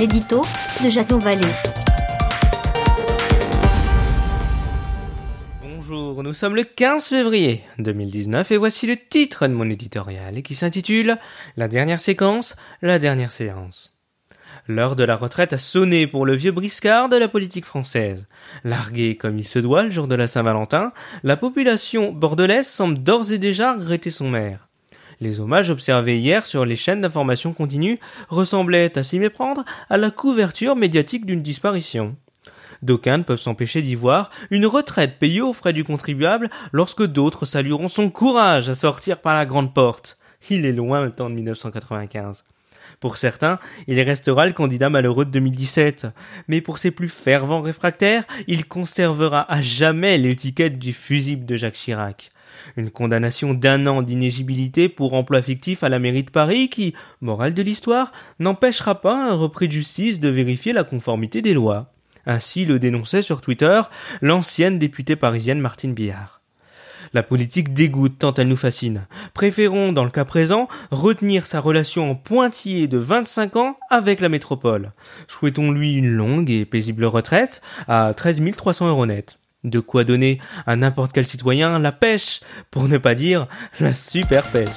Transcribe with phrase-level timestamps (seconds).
[0.00, 0.40] l'édito
[0.82, 1.18] de Jason.
[5.62, 10.54] Bonjour, nous sommes le 15 février 2019 et voici le titre de mon éditorial qui
[10.54, 11.18] s'intitule
[11.58, 13.98] La dernière séquence, la dernière séance.
[14.66, 18.26] L'heure de la retraite a sonné pour le vieux briscard de la politique française.
[18.64, 20.94] Largué comme il se doit le jour de la Saint-Valentin,
[21.24, 24.69] la population bordelaise semble d'ores et déjà regretter son maire.
[25.20, 30.10] Les hommages observés hier sur les chaînes d'information continue ressemblaient, à s'y méprendre, à la
[30.10, 32.16] couverture médiatique d'une disparition.
[32.80, 37.44] D'aucuns ne peuvent s'empêcher d'y voir une retraite payée aux frais du contribuable lorsque d'autres
[37.44, 40.16] salueront son courage à sortir par la grande porte.
[40.48, 42.44] Il est loin le temps de 1995.
[42.98, 46.06] Pour certains, il restera le candidat malheureux de 2017.
[46.48, 51.74] Mais pour ses plus fervents réfractaires, il conservera à jamais l'étiquette du fusible de Jacques
[51.74, 52.30] Chirac.
[52.76, 57.54] Une condamnation d'un an d'inégibilité pour emploi fictif à la mairie de Paris qui, morale
[57.54, 61.92] de l'histoire, n'empêchera pas un repris de justice de vérifier la conformité des lois.
[62.26, 63.80] Ainsi le dénonçait sur Twitter
[64.20, 66.40] l'ancienne députée parisienne Martine Billard.
[67.12, 69.06] La politique dégoûte tant elle nous fascine.
[69.34, 74.28] Préférons, dans le cas présent, retenir sa relation en pointillé de 25 ans avec la
[74.28, 74.92] métropole.
[75.26, 79.39] Souhaitons-lui une longue et paisible retraite à 13 300 euros net.
[79.64, 83.46] De quoi donner à n'importe quel citoyen la pêche, pour ne pas dire
[83.78, 84.68] la super pêche.